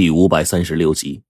[0.00, 1.20] 第五百三十六集，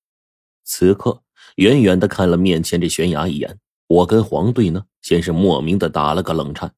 [0.62, 1.24] 此刻
[1.56, 3.58] 远远的看了面前这悬崖一眼，
[3.88, 6.72] 我跟黄队呢，先是莫名的打了个冷颤，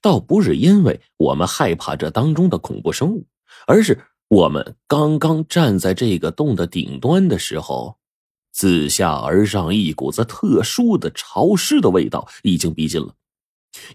[0.00, 3.26] 倒不是因为我们害怕这当中的恐怖生物，
[3.66, 7.98] 而是我们刚刚站在这个洞的顶端的时候，
[8.50, 13.14] 自下而上一股子特殊的潮湿的味道已经逼近了。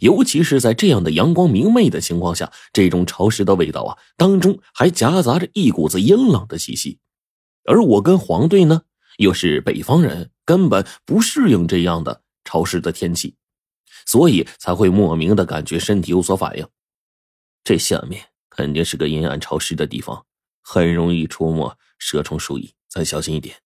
[0.02, 7.00] 尤其是在这样的阳光明媚的情况下，这种潮湿的味道啊，当中还夹杂着一股子阴冷的气息。
[7.70, 8.82] 而我跟黄队呢，
[9.18, 13.36] 又是北方人，根本不适应这样的潮湿的天气，
[14.08, 16.68] 所以才会莫名的感觉身体有所反应。
[17.64, 20.26] 这下面肯定是个阴暗潮湿的地方，
[20.64, 23.58] 很容易出没蛇虫鼠蚁，咱小心一点。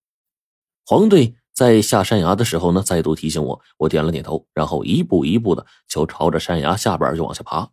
[0.84, 1.34] 黄队。
[1.54, 7.70] 在下山崖的时候呢，再度提醒我，我点了点头，然后一步一步的就朝着山崖下边就往下爬。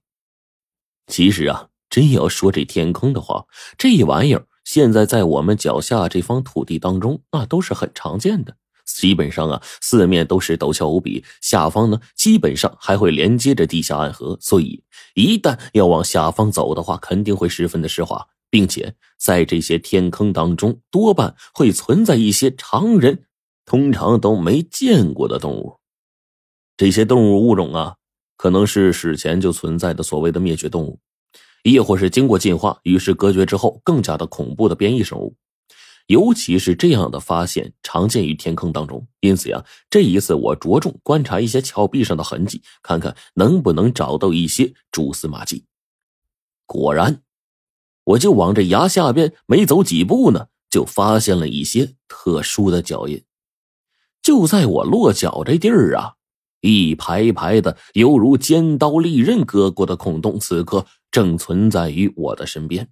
[1.08, 3.44] 其实啊，真要说这天坑的话，
[3.80, 8.56] 这玩意儿现在在我们脚下这方土地当中，那都是很常见的。
[8.86, 14.84] 基本上啊，四面都是陡峭无比，下方呢，基本上还会连接着地下暗河，所以
[15.16, 23.24] 一旦要往下方走的话，肯定会十分的湿滑，并且在这些天坑当中，多半会存在一些常人。
[23.64, 25.78] 通常都没见过的动物，
[26.76, 27.96] 这些动物物种啊，
[28.36, 31.00] 可能是史前就存在的所谓的灭绝动物，
[31.64, 35.36] 亦或是经过进化与世隔绝之后更加的恐怖的变异生物。
[36.08, 45.64] 尤其是这样的发现常见于天坑当中，因此呀，这一次我着重观察一些峭壁上的痕迹，看看能不能找到一些蛛丝马迹。
[46.66, 47.22] 果然，
[48.04, 53.24] 我就往这崖下边没走几步呢，就发现了一些特殊的脚印。
[54.22, 56.16] 就在我落脚这地儿啊，
[56.60, 62.90] 一排排的犹如尖刀利刃割过的孔洞，此刻正存在于我的身边。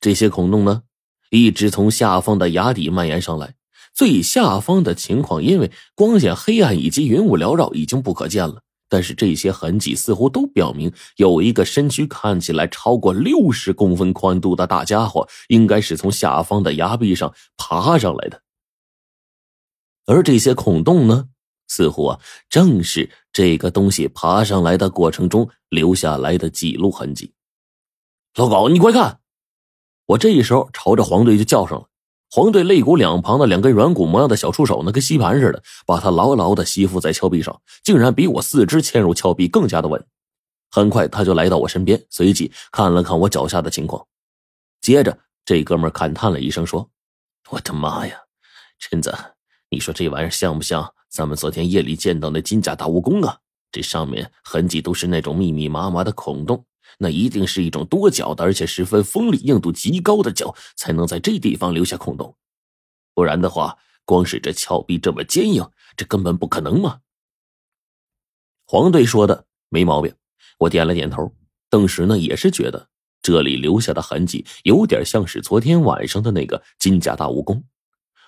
[0.00, 0.82] 这些孔洞呢，
[1.30, 3.54] 一直从下方的崖底蔓延上来。
[3.92, 8.60] 最下方的情况，因为光线黑暗以及云雾缭绕，已经不可见了。
[8.88, 18.42] 但是这些痕迹似乎都表明，有一个身躯看起来超过六十公分宽度的大家伙，应该是从下方的崖壁上爬上来的。
[20.06, 21.28] 而这些孔洞呢，
[21.68, 27.32] 似乎啊，正是这个东西爬上来的过程中留下来的几路痕迹。
[28.36, 29.20] 老高，你快看！
[30.06, 31.88] 我这一时候朝着黄队就叫上了。
[32.30, 40.04] 黄队肋骨两旁的两根软骨模样的小触手呢，跟吸盘似的，把他牢牢的吸附在峭壁上，竟然比我四肢嵌入峭壁更加的稳。
[40.68, 44.04] 很快，他就来到我身边，随即看了看我脚下的情况，
[44.80, 46.90] 接着这哥们感叹了一声，说
[47.50, 48.16] ：“我的妈呀，
[48.80, 49.16] 陈子！”
[49.70, 53.38] 你说这玩意儿像不像咱们昨天夜里见到那金甲大蜈蚣啊？
[53.70, 56.66] 这上面痕迹都是那种密密麻麻的孔洞，
[56.98, 62.36] 那一定是一种多角的，而且十分锋利、硬度极高的角，才能在这地方留下孔洞。
[63.14, 65.64] 不然的话，光是这峭壁这么坚硬，
[65.96, 66.98] 这根本不可能嘛。
[68.66, 70.12] 黄队说的没毛病，
[70.58, 71.32] 我点了点头。
[71.70, 72.88] 当时呢，也是觉得
[73.22, 77.62] 这里留下的痕迹有点像是昨天晚上的那个金甲大蜈蚣。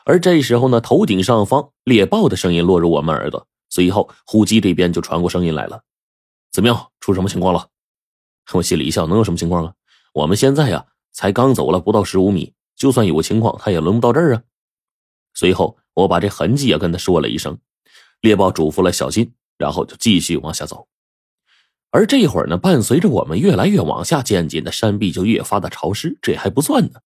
[0.09, 5.83] 而这时候呢，头顶上方猎豹的声音落入我们耳朵，随后呼机这边就传过声音来了
[6.53, 6.93] ：“怎么样？
[7.00, 7.67] 出什么情况了？”
[8.55, 9.75] 我心里一笑：“能有什么情况啊？
[10.15, 14.43] 我们现在呀，才刚走了不到十五米，就算有情况，他也轮不到这儿啊。”
[15.34, 17.59] 随后我把这痕迹也跟他说了一声，
[18.21, 20.87] 猎豹嘱咐了小心，然后就继续往下走。
[21.91, 26.17] 而这会儿呢，伴随着我们越来越往下，渐进的山壁就越发的潮湿。
[26.23, 27.00] 这还不算呢。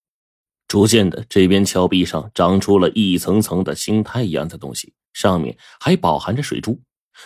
[0.70, 6.80] 逐渐的，这边峭壁上长出了一层层的青苔一样的东西，上面还饱含着水珠，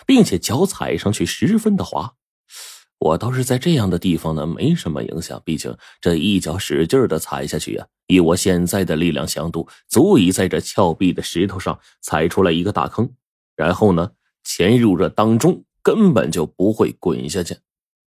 [0.07, 2.15] 并且脚踩上去十分的滑。
[2.99, 13.13] 我倒是在这样的地方呢，没什么影响，毕竟这一脚使劲的踩下去呀，以我现在的力量强度，足以在这峭壁的石头上踩出来一个大坑，
[13.55, 14.11] 然后呢，
[14.43, 17.59] 潜入这当中，根本就不会滚下去。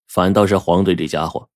[0.06, 1.48] 反倒是黄队这家伙。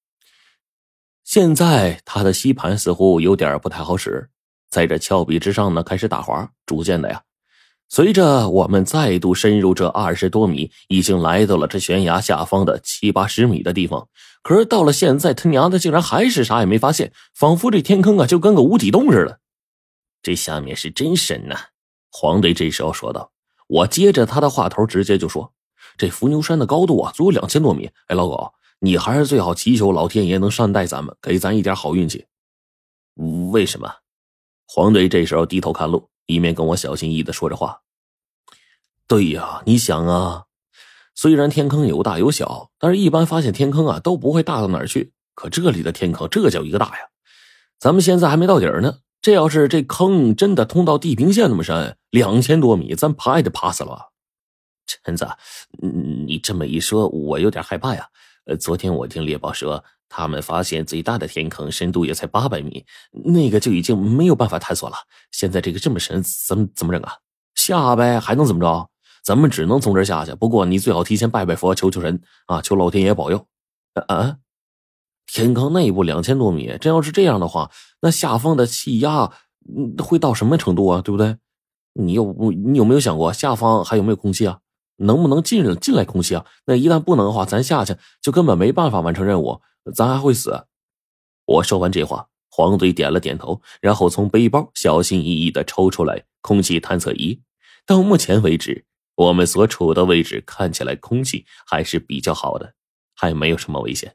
[1.31, 4.29] 现在他的吸盘似乎有点不太好使，
[4.69, 7.23] 在这峭壁之上呢开始打滑，逐渐的呀，
[7.89, 14.09] 随着我们再度深入这二十多米，已经来到了这悬崖下方的七八十米的地方。
[14.43, 19.39] 可是到了现在，他娘的竟然还是啥也没发现，仿佛这天坑啊就跟个无底洞似的。
[20.25, 21.57] 这下面是真深呐！
[22.11, 23.31] 黄队这时候说道。
[23.69, 25.53] 我接着他的话头，直接就说
[25.97, 27.89] ：“这伏牛山的高度啊，足有两千多米。
[28.09, 32.27] 哎，老狗。”你还是最好祈求老天爷能善待咱们，给咱一点好运气。
[33.53, 33.93] 为什么？
[34.67, 37.83] 黄队这时候低头看路，一面跟我小心翼翼的说着话。
[39.07, 40.45] 对呀，你想啊，
[41.15, 45.13] 虽然天坑有大有小，但是一般发现天坑啊都不会大到哪儿去。
[45.35, 47.09] 可这里的天坑这叫一个大呀！
[47.79, 54.07] 咱们现在还没到底儿呢，这要是这坑真的通到地平线那么深，两千多米，咱爬也得爬死了吧。
[54.87, 55.29] 陈子，
[55.83, 58.09] 你这么一说，我有点害怕呀。
[58.57, 62.85] 昨天我听猎豹说，他们发现最大的天坑深度也才八百米，
[63.25, 64.97] 那个就已经没有办法探索了。
[65.31, 67.13] 现在这个这么深，怎么怎么整啊？
[67.55, 68.89] 下呗，还能怎么着？
[69.23, 70.35] 咱们只能从这儿下去。
[70.35, 73.47] 不过你最好提前拜拜佛，求求神啊，求老天爷保佑。
[74.07, 74.37] 啊，
[75.27, 77.71] 天坑内部两千多米，真要是这样的话，
[78.01, 79.31] 那下方的气压
[79.99, 81.03] 会到什么程度啊？
[81.03, 81.37] 对不对？
[81.93, 84.59] 你有你有没有想过下方还有没有空气啊？
[85.01, 86.47] 能不能进进来空气啊？
[86.65, 89.61] 那一旦不能的话，咱下去就根本没办法完成任务，
[89.95, 90.67] 咱还会死。
[91.47, 97.41] 我说完这话，黄队点了点头，然后从背包小心翼翼的抽出来空气探测仪。
[97.87, 98.85] 到目前为止，
[99.17, 102.75] 我们所处的位置看起来空气还是比较好的，
[103.15, 104.15] 还没有什么危险。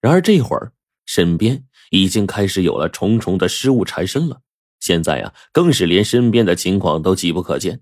[0.00, 0.72] 然而这会儿，
[1.04, 4.40] 身边已经开始有了重重的失误缠身了。
[4.78, 7.80] 现在呀，更是连身边的情况都几不可见。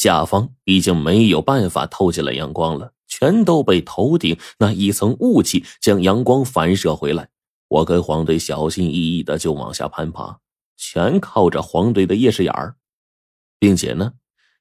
[0.00, 7.28] 下方已经没有办法透进来阳光了，全都被头顶那一层雾气将阳光反射回来。
[7.68, 10.38] 我跟黄队小心翼翼的就往下攀爬，
[10.78, 12.76] 全靠着黄队的夜视眼儿，
[13.58, 14.14] 并且呢，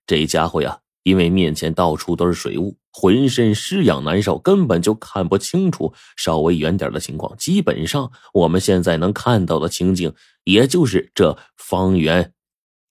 [0.05, 7.33] 这家伙呀，因为面前到处都是水雾，浑身湿痒难受，根本就看不清楚稍微远点的情况。
[7.37, 10.13] 基本上我们现在能看到的情景，
[10.43, 12.33] 也就是这方圆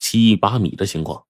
[0.00, 1.24] 七八米的情况。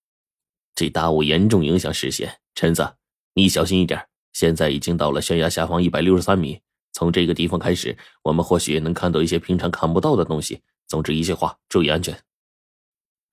[0.78, 2.88] 这大雾严重影响视线，陈子，
[3.34, 4.06] 你小心一点。
[4.32, 6.60] 现在已经到了悬崖下方一百六十三米，
[6.92, 10.62] 从这个地方开始，我们或许能看到一些平常看不到的东西。
[10.86, 12.16] 总之一句话，注意安全。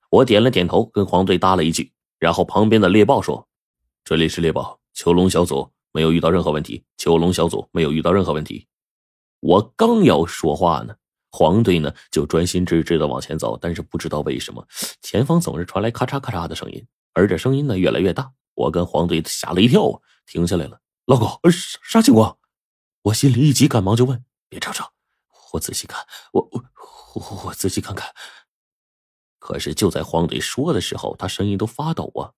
[0.10, 3.48] 我点了点头，跟黄队搭了一句，然后旁边的猎豹说
[4.04, 8.66] ：“这里是猎豹，囚笼小组没有遇到任何问题，囚笼小组没有遇到任何问题。”
[9.42, 10.96] 我刚要说话呢，
[11.30, 14.68] 黄队呢就专心致志的往前走，但是不知道为什么，
[15.04, 16.84] 前方总是传来咔嚓咔嚓的声音。
[17.16, 20.82] 而这声音呢越来越大，我跟黄队吓了一跳啊，停下来了。
[21.06, 22.38] 老高，啥啥情况？
[23.04, 24.92] 我心里一急，赶忙就问：“别吵吵，
[25.54, 28.14] 我仔细看，我我我仔细看看。”
[29.40, 32.34] 可是就在黄队说的时候，他声音都发抖啊，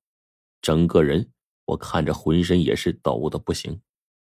[0.61, 1.31] 整个人
[1.65, 3.81] 我看着浑身也是抖的不行。